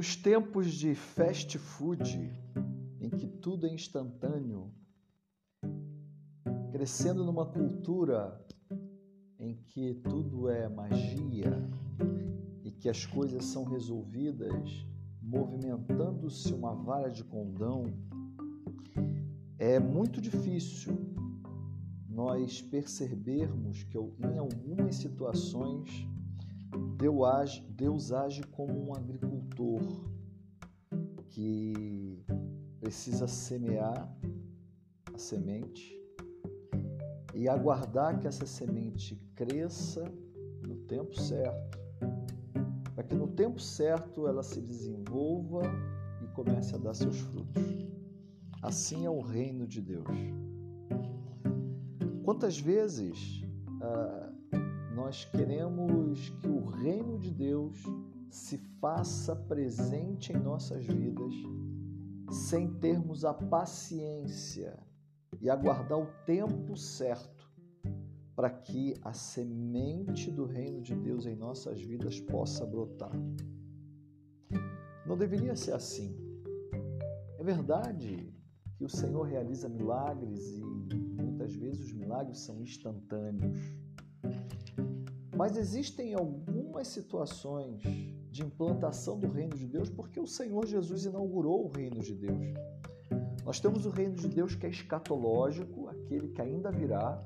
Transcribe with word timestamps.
Nos 0.00 0.16
tempos 0.16 0.72
de 0.72 0.94
fast 0.94 1.58
food, 1.58 2.32
em 3.02 3.10
que 3.10 3.26
tudo 3.26 3.66
é 3.66 3.74
instantâneo, 3.74 4.72
crescendo 6.72 7.22
numa 7.22 7.44
cultura 7.44 8.42
em 9.38 9.54
que 9.54 9.92
tudo 10.08 10.48
é 10.48 10.70
magia 10.70 11.52
e 12.64 12.70
que 12.70 12.88
as 12.88 13.04
coisas 13.04 13.44
são 13.44 13.64
resolvidas 13.64 14.86
movimentando-se 15.20 16.54
uma 16.54 16.74
vara 16.74 17.10
de 17.10 17.22
condão, 17.22 17.84
é 19.58 19.78
muito 19.78 20.18
difícil 20.18 20.96
nós 22.08 22.62
percebermos 22.62 23.82
que 23.82 23.98
em 23.98 24.38
algumas 24.38 24.96
situações 24.96 26.08
Deus 26.96 27.24
age, 27.24 27.66
Deus 27.70 28.12
age 28.12 28.42
como 28.44 28.88
um 28.88 28.94
agricultor 28.94 29.80
que 31.28 32.24
precisa 32.78 33.26
semear 33.26 34.16
a 35.14 35.18
semente 35.18 35.98
e 37.34 37.48
aguardar 37.48 38.18
que 38.18 38.26
essa 38.26 38.46
semente 38.46 39.16
cresça 39.34 40.04
no 40.66 40.76
tempo 40.76 41.18
certo, 41.18 41.78
para 42.94 43.04
que 43.04 43.14
no 43.14 43.28
tempo 43.28 43.60
certo 43.60 44.26
ela 44.26 44.42
se 44.42 44.60
desenvolva 44.60 45.62
e 46.22 46.26
comece 46.34 46.74
a 46.74 46.78
dar 46.78 46.94
seus 46.94 47.18
frutos. 47.18 47.62
Assim 48.62 49.06
é 49.06 49.10
o 49.10 49.20
reino 49.20 49.66
de 49.66 49.80
Deus. 49.80 50.06
Quantas 52.24 52.58
vezes 52.58 53.42
ah, 53.80 54.29
nós 55.00 55.24
queremos 55.24 56.28
que 56.28 56.46
o 56.46 56.66
reino 56.66 57.18
de 57.18 57.30
Deus 57.30 57.82
se 58.28 58.58
faça 58.80 59.34
presente 59.34 60.30
em 60.30 60.36
nossas 60.36 60.84
vidas 60.84 61.32
sem 62.30 62.68
termos 62.74 63.24
a 63.24 63.32
paciência 63.32 64.78
e 65.40 65.48
aguardar 65.48 65.98
o 65.98 66.06
tempo 66.26 66.76
certo 66.76 67.50
para 68.36 68.50
que 68.50 68.94
a 69.02 69.14
semente 69.14 70.30
do 70.30 70.44
reino 70.44 70.82
de 70.82 70.94
Deus 70.94 71.24
em 71.24 71.34
nossas 71.34 71.80
vidas 71.80 72.20
possa 72.20 72.66
brotar. 72.66 73.12
Não 75.06 75.16
deveria 75.16 75.56
ser 75.56 75.72
assim. 75.72 76.14
É 77.38 77.42
verdade 77.42 78.32
que 78.76 78.84
o 78.84 78.88
Senhor 78.88 79.22
realiza 79.22 79.66
milagres 79.66 80.58
e 80.58 80.62
muitas 80.62 81.54
vezes 81.54 81.86
os 81.86 81.92
milagres 81.94 82.38
são 82.40 82.60
instantâneos. 82.60 83.58
Mas 85.40 85.56
existem 85.56 86.12
algumas 86.12 86.88
situações 86.88 87.80
de 88.30 88.42
implantação 88.42 89.18
do 89.18 89.26
reino 89.26 89.56
de 89.56 89.66
Deus 89.66 89.88
porque 89.88 90.20
o 90.20 90.26
Senhor 90.26 90.66
Jesus 90.66 91.06
inaugurou 91.06 91.64
o 91.64 91.72
reino 91.74 91.98
de 91.98 92.14
Deus. 92.14 92.52
Nós 93.42 93.58
temos 93.58 93.86
o 93.86 93.88
reino 93.88 94.16
de 94.16 94.28
Deus 94.28 94.54
que 94.54 94.66
é 94.66 94.68
escatológico, 94.68 95.88
aquele 95.88 96.28
que 96.28 96.42
ainda 96.42 96.70
virá, 96.70 97.24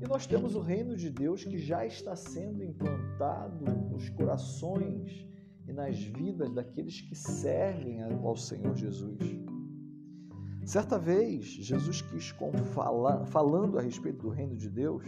e 0.00 0.08
nós 0.08 0.26
temos 0.26 0.54
o 0.54 0.60
reino 0.60 0.96
de 0.96 1.10
Deus 1.10 1.44
que 1.44 1.58
já 1.58 1.84
está 1.84 2.16
sendo 2.16 2.64
implantado 2.64 3.66
nos 3.90 4.08
corações 4.08 5.28
e 5.68 5.74
nas 5.74 5.98
vidas 6.02 6.54
daqueles 6.54 7.02
que 7.02 7.14
servem 7.14 8.02
ao 8.02 8.34
Senhor 8.34 8.74
Jesus. 8.74 9.20
Certa 10.64 10.98
vez, 10.98 11.44
Jesus 11.44 12.00
quis 12.00 12.30
falar, 12.72 13.26
falando 13.26 13.78
a 13.78 13.82
respeito 13.82 14.22
do 14.22 14.30
reino 14.30 14.56
de 14.56 14.70
Deus, 14.70 15.04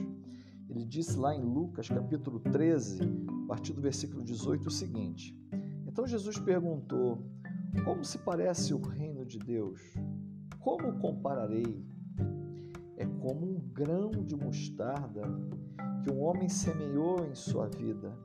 ele 0.69 0.85
disse 0.85 1.17
lá 1.17 1.35
em 1.35 1.43
Lucas 1.43 1.89
capítulo 1.89 2.41
13, 2.41 3.01
a 3.45 3.47
partir 3.47 3.73
do 3.73 3.81
versículo 3.81 4.23
18, 4.23 4.67
o 4.67 4.71
seguinte: 4.71 5.39
Então 5.87 6.07
Jesus 6.07 6.39
perguntou: 6.39 7.25
Como 7.85 8.05
se 8.05 8.19
parece 8.19 8.75
o 8.75 8.81
reino 8.81 9.25
de 9.25 9.39
Deus? 9.39 9.81
Como 10.61 10.99
compararei? 10.99 11.85
É 12.97 13.07
como 13.07 13.47
um 13.47 13.61
grão 13.73 14.11
de 14.11 14.35
mostarda 14.35 15.23
que 16.03 16.11
um 16.11 16.23
homem 16.23 16.49
semeou 16.49 17.25
em 17.25 17.35
sua 17.35 17.69
vida. 17.69 18.17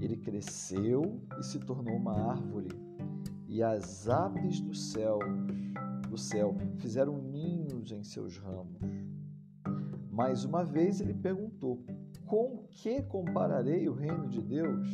Ele 0.00 0.16
cresceu 0.16 1.22
e 1.38 1.42
se 1.42 1.58
tornou 1.58 1.96
uma 1.96 2.30
árvore, 2.30 2.68
e 3.48 3.62
as 3.62 4.08
aves 4.08 4.60
do 4.60 4.74
céu, 4.74 5.18
do 6.08 6.18
céu 6.18 6.56
fizeram 6.76 7.20
ninhos 7.22 7.92
em 7.92 8.02
seus 8.02 8.36
ramos. 8.38 9.13
Mais 10.14 10.44
uma 10.44 10.64
vez 10.64 11.00
ele 11.00 11.12
perguntou: 11.12 11.84
Com 12.24 12.68
que 12.70 13.02
compararei 13.02 13.88
o 13.88 13.92
reino 13.92 14.28
de 14.28 14.40
Deus? 14.40 14.88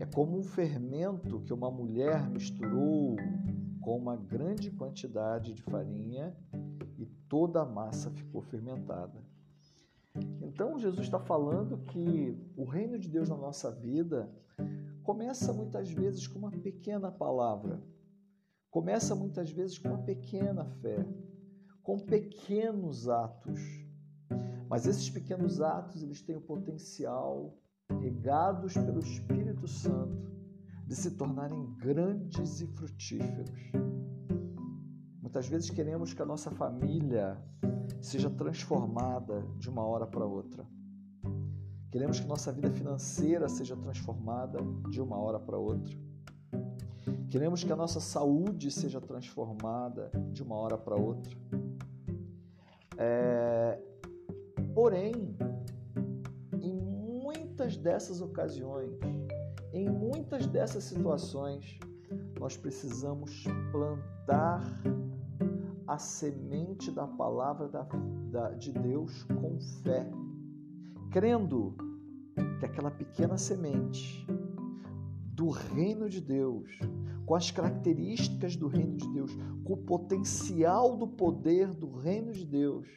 É 0.00 0.06
como 0.06 0.38
um 0.38 0.42
fermento 0.42 1.40
que 1.40 1.52
uma 1.52 1.70
mulher 1.70 2.30
misturou 2.30 3.16
com 3.82 3.98
uma 3.98 4.16
grande 4.16 4.70
quantidade 4.70 5.52
de 5.52 5.62
farinha 5.62 6.34
e 6.96 7.04
toda 7.28 7.60
a 7.60 7.66
massa 7.66 8.10
ficou 8.10 8.40
fermentada. 8.40 9.22
Então 10.40 10.78
Jesus 10.78 11.04
está 11.04 11.20
falando 11.20 11.76
que 11.76 12.34
o 12.56 12.64
reino 12.64 12.98
de 12.98 13.10
Deus 13.10 13.28
na 13.28 13.36
nossa 13.36 13.70
vida 13.70 14.30
começa 15.02 15.52
muitas 15.52 15.90
vezes 15.90 16.26
com 16.26 16.38
uma 16.38 16.50
pequena 16.50 17.12
palavra, 17.12 17.82
começa 18.70 19.14
muitas 19.14 19.50
vezes 19.50 19.78
com 19.78 19.88
uma 19.88 20.02
pequena 20.02 20.64
fé 20.64 21.06
com 21.88 21.98
pequenos 21.98 23.08
atos. 23.08 23.58
Mas 24.68 24.84
esses 24.84 25.08
pequenos 25.08 25.62
atos, 25.62 26.02
eles 26.02 26.20
têm 26.20 26.36
o 26.36 26.40
potencial, 26.42 27.58
regados 27.98 28.74
pelo 28.74 28.98
Espírito 28.98 29.66
Santo, 29.66 30.30
de 30.86 30.94
se 30.94 31.12
tornarem 31.12 31.74
grandes 31.78 32.60
e 32.60 32.66
frutíferos. 32.66 33.72
Muitas 35.22 35.48
vezes 35.48 35.70
queremos 35.70 36.12
que 36.12 36.20
a 36.20 36.26
nossa 36.26 36.50
família 36.50 37.42
seja 38.02 38.28
transformada 38.28 39.40
de 39.56 39.70
uma 39.70 39.86
hora 39.86 40.06
para 40.06 40.26
outra. 40.26 40.68
Queremos 41.90 42.20
que 42.20 42.26
nossa 42.26 42.52
vida 42.52 42.70
financeira 42.70 43.48
seja 43.48 43.74
transformada 43.74 44.58
de 44.90 45.00
uma 45.00 45.16
hora 45.16 45.40
para 45.40 45.56
outra. 45.56 46.07
Queremos 47.30 47.62
que 47.62 47.70
a 47.70 47.76
nossa 47.76 48.00
saúde 48.00 48.70
seja 48.70 49.02
transformada 49.02 50.10
de 50.32 50.42
uma 50.42 50.56
hora 50.56 50.78
para 50.78 50.96
outra. 50.96 51.36
É, 52.96 53.78
porém, 54.74 55.36
em 56.58 56.74
muitas 56.74 57.76
dessas 57.76 58.22
ocasiões, 58.22 58.98
em 59.74 59.90
muitas 59.90 60.46
dessas 60.46 60.84
situações, 60.84 61.78
nós 62.40 62.56
precisamos 62.56 63.44
plantar 63.70 64.64
a 65.86 65.98
semente 65.98 66.90
da 66.90 67.06
palavra 67.06 67.68
da, 67.68 67.86
da, 68.30 68.50
de 68.52 68.72
Deus 68.72 69.24
com 69.24 69.60
fé, 69.82 70.10
crendo 71.10 71.76
que 72.58 72.64
aquela 72.64 72.90
pequena 72.90 73.36
semente 73.36 74.26
do 75.34 75.50
reino 75.50 76.08
de 76.08 76.20
Deus 76.20 76.68
com 77.28 77.34
as 77.34 77.50
características 77.50 78.56
do 78.56 78.68
reino 78.68 78.96
de 78.96 79.06
Deus, 79.12 79.30
com 79.62 79.74
o 79.74 79.76
potencial 79.76 80.96
do 80.96 81.06
poder 81.06 81.74
do 81.74 81.92
reino 81.94 82.32
de 82.32 82.42
Deus, 82.42 82.88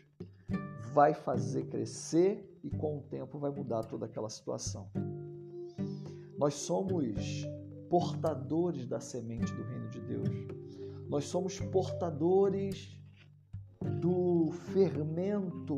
vai 0.93 1.13
fazer 1.13 1.65
crescer 1.65 2.57
e 2.63 2.69
com 2.69 2.99
o 2.99 3.01
tempo 3.01 3.37
vai 3.37 3.51
mudar 3.51 3.83
toda 3.83 4.05
aquela 4.05 4.29
situação. 4.29 4.89
Nós 6.37 6.53
somos 6.53 7.45
portadores 7.89 8.87
da 8.87 9.01
semente 9.01 9.53
do 9.53 9.63
reino 9.63 9.89
de 9.89 9.99
Deus. 9.99 10.29
Nós 11.09 11.25
somos 11.25 11.59
portadores 11.59 12.97
do 13.99 14.49
fermento 14.71 15.75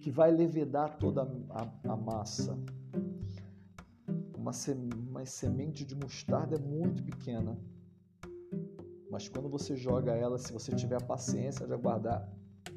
que 0.00 0.10
vai 0.10 0.30
levedar 0.30 0.96
toda 0.96 1.30
a, 1.50 1.68
a 1.86 1.96
massa 1.96 2.58
uma, 4.44 4.52
uma 5.08 5.24
semente 5.24 5.86
de 5.86 5.94
mostarda 5.94 6.56
é 6.56 6.58
muito 6.58 7.02
pequena. 7.02 7.58
Mas 9.10 9.26
quando 9.26 9.48
você 9.48 9.74
joga 9.74 10.12
ela, 10.12 10.38
se 10.38 10.52
você 10.52 10.74
tiver 10.74 10.96
a 10.96 11.04
paciência 11.04 11.66
de 11.66 11.72
aguardar 11.72 12.30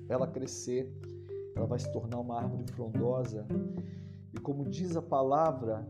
ela 0.07 0.27
crescer, 0.27 0.89
ela 1.55 1.67
vai 1.67 1.77
se 1.77 1.91
tornar 1.91 2.19
uma 2.19 2.39
árvore 2.41 2.71
frondosa. 2.71 3.45
E 4.33 4.39
como 4.39 4.63
diz 4.63 4.95
a 4.95 5.01
palavra, 5.01 5.85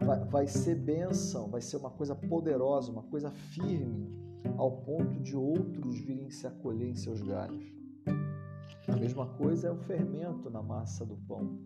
vai, 0.00 0.24
vai 0.24 0.46
ser 0.48 0.74
bênção, 0.74 1.48
vai 1.48 1.60
ser 1.60 1.76
uma 1.76 1.90
coisa 1.90 2.16
poderosa, 2.16 2.90
uma 2.90 3.04
coisa 3.04 3.30
firme, 3.30 4.10
ao 4.56 4.78
ponto 4.78 5.20
de 5.20 5.36
outros 5.36 6.00
virem 6.00 6.28
se 6.30 6.46
acolher 6.46 6.88
em 6.88 6.96
seus 6.96 7.22
galhos. 7.22 7.64
A 8.88 8.96
mesma 8.96 9.26
coisa 9.26 9.68
é 9.68 9.70
o 9.70 9.76
fermento 9.76 10.50
na 10.50 10.62
massa 10.62 11.04
do 11.06 11.16
pão. 11.28 11.60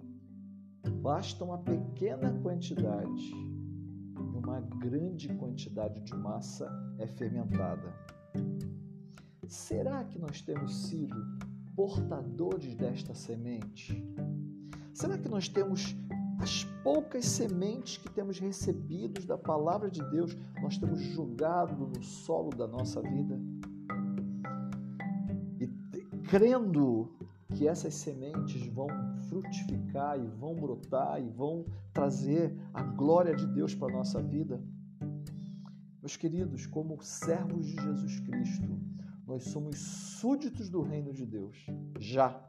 Basta 0.91 1.45
uma 1.45 1.59
pequena 1.59 2.33
quantidade 2.43 3.33
e 3.35 4.37
uma 4.37 4.61
grande 4.61 5.29
quantidade 5.35 6.01
de 6.01 6.15
massa 6.15 6.71
é 6.99 7.07
fermentada. 7.07 7.95
Será 9.49 10.05
que 10.05 10.19
nós 10.19 10.41
temos 10.41 10.89
sido 10.89 11.17
portadores 11.75 12.75
desta 12.75 13.15
semente? 13.15 14.05
Será 14.93 15.17
que 15.19 15.29
nós 15.29 15.49
temos 15.49 15.95
as 16.39 16.65
poucas 16.83 17.25
sementes 17.25 17.97
que 17.97 18.11
temos 18.11 18.39
recebido 18.39 19.27
da 19.27 19.39
palavra 19.39 19.91
de 19.91 20.03
Deus, 20.11 20.37
nós 20.63 20.77
temos 20.77 21.01
jogado 21.01 21.87
no 21.87 22.03
solo 22.03 22.51
da 22.51 22.67
nossa 22.67 23.01
vida. 23.01 23.41
E 25.59 25.67
crendo 26.29 27.11
que 27.57 27.67
essas 27.67 27.95
sementes 27.95 28.67
vão 28.67 28.89
frutificar 29.31 30.21
e 30.21 30.27
vão 30.27 30.55
brotar 30.55 31.19
e 31.23 31.31
vão 31.31 31.65
trazer 31.91 32.55
a 32.73 32.83
glória 32.83 33.35
de 33.35 33.47
Deus 33.47 33.75
para 33.75 33.89
a 33.89 33.97
nossa 33.97 34.23
vida. 34.23 34.63
Meus 36.03 36.19
queridos, 36.19 36.67
como 36.67 37.03
servos 37.03 37.65
de 37.65 37.75
Jesus 37.83 38.21
Cristo, 38.21 38.79
nós 39.27 39.45
somos 39.45 39.79
súditos 39.79 40.69
do 40.69 40.83
reino 40.83 41.15
de 41.15 41.25
Deus, 41.25 41.67
já. 41.99 42.47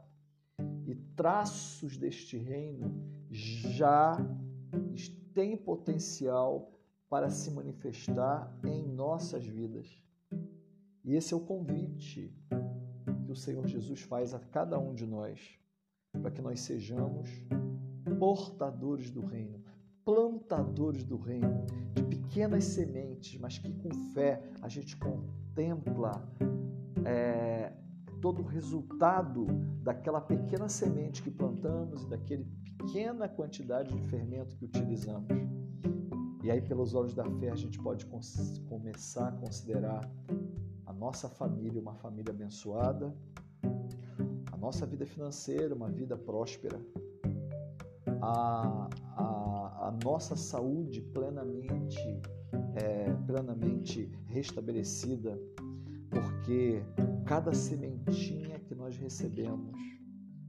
E 0.86 0.94
traços 0.94 1.96
deste 1.96 2.36
reino 2.36 2.94
já 3.30 4.14
têm 5.32 5.56
potencial 5.56 6.70
para 7.08 7.30
se 7.30 7.50
manifestar 7.50 8.54
em 8.62 8.86
nossas 8.86 9.46
vidas. 9.46 9.88
E 11.02 11.14
esse 11.14 11.32
é 11.32 11.36
o 11.36 11.40
convite 11.40 12.30
que 13.28 13.32
o 13.32 13.36
Senhor 13.36 13.66
Jesus 13.66 14.00
faz 14.00 14.32
a 14.32 14.38
cada 14.38 14.78
um 14.78 14.94
de 14.94 15.06
nós, 15.06 15.38
para 16.12 16.30
que 16.30 16.40
nós 16.40 16.60
sejamos 16.60 17.28
portadores 18.18 19.10
do 19.10 19.20
reino, 19.20 19.62
plantadores 20.02 21.04
do 21.04 21.18
reino, 21.18 21.66
de 21.92 22.02
pequenas 22.04 22.64
sementes, 22.64 23.38
mas 23.38 23.58
que 23.58 23.70
com 23.70 23.92
fé 24.14 24.42
a 24.62 24.68
gente 24.68 24.96
contempla 24.96 26.26
é, 27.04 27.70
todo 28.22 28.40
o 28.40 28.46
resultado 28.46 29.44
daquela 29.82 30.22
pequena 30.22 30.66
semente 30.66 31.22
que 31.22 31.30
plantamos 31.30 32.04
e 32.04 32.08
daquela 32.08 32.46
pequena 32.78 33.28
quantidade 33.28 33.94
de 33.94 34.02
fermento 34.08 34.56
que 34.56 34.64
utilizamos. 34.64 35.28
E 36.42 36.50
aí, 36.50 36.62
pelos 36.62 36.94
olhos 36.94 37.14
da 37.14 37.26
fé, 37.26 37.50
a 37.50 37.56
gente 37.56 37.78
pode 37.78 38.06
começar 38.06 39.28
a 39.28 39.32
considerar 39.32 40.00
nossa 40.98 41.28
família 41.28 41.80
uma 41.80 41.94
família 41.94 42.32
abençoada, 42.32 43.14
a 44.52 44.56
nossa 44.56 44.84
vida 44.84 45.06
financeira 45.06 45.74
uma 45.74 45.88
vida 45.88 46.16
próspera, 46.16 46.80
a, 48.20 48.88
a, 49.16 49.88
a 49.88 49.98
nossa 50.04 50.34
saúde 50.34 51.00
plenamente, 51.00 52.20
é, 52.74 53.12
plenamente 53.26 54.10
restabelecida, 54.26 55.38
porque 56.10 56.82
cada 57.24 57.54
sementinha 57.54 58.58
que 58.60 58.74
nós 58.74 58.96
recebemos, 58.96 59.78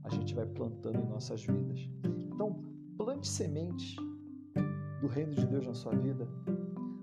a 0.02 0.08
gente 0.08 0.34
vai 0.34 0.46
plantando 0.46 0.98
em 0.98 1.08
nossas 1.08 1.44
vidas. 1.44 1.88
Então, 2.32 2.64
plante 2.96 3.28
sementes 3.28 3.96
do 5.00 5.06
reino 5.06 5.34
de 5.34 5.46
Deus 5.46 5.66
na 5.66 5.74
sua 5.74 5.94
vida. 5.94 6.26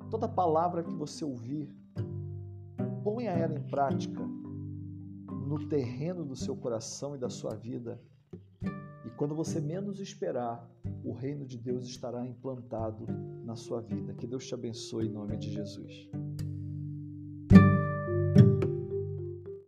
Toda 0.09 0.27
palavra 0.27 0.83
que 0.83 0.93
você 0.93 1.23
ouvir, 1.23 1.69
ponha 3.07 3.31
ela 3.31 3.57
em 3.57 3.63
prática 3.63 4.21
no 5.47 5.65
terreno 5.69 6.25
do 6.25 6.35
seu 6.35 6.57
coração 6.57 7.15
e 7.15 7.17
da 7.17 7.29
sua 7.29 7.55
vida. 7.55 8.01
E 9.05 9.09
quando 9.11 9.33
você 9.33 9.61
menos 9.61 10.01
esperar, 10.01 10.69
o 11.05 11.13
reino 11.13 11.45
de 11.45 11.57
Deus 11.57 11.85
estará 11.85 12.25
implantado 12.27 13.05
na 13.45 13.55
sua 13.55 13.79
vida. 13.79 14.13
Que 14.13 14.27
Deus 14.27 14.45
te 14.45 14.53
abençoe 14.53 15.05
em 15.05 15.09
nome 15.09 15.37
de 15.37 15.49
Jesus. 15.53 16.09